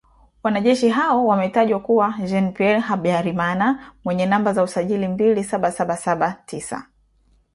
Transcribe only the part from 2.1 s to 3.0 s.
Jean Pierre